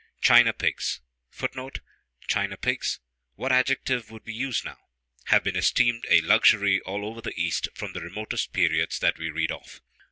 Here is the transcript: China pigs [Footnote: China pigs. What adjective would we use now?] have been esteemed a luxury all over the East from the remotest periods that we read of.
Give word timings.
China 0.19 0.51
pigs 0.51 0.99
[Footnote: 1.29 1.79
China 2.27 2.57
pigs. 2.57 2.99
What 3.35 3.51
adjective 3.51 4.09
would 4.09 4.25
we 4.25 4.33
use 4.33 4.65
now?] 4.65 4.79
have 5.25 5.43
been 5.43 5.55
esteemed 5.55 6.05
a 6.09 6.21
luxury 6.21 6.81
all 6.81 7.05
over 7.05 7.21
the 7.21 7.39
East 7.39 7.67
from 7.75 7.93
the 7.93 8.01
remotest 8.01 8.51
periods 8.51 8.97
that 8.97 9.19
we 9.19 9.29
read 9.29 9.51
of. 9.51 9.79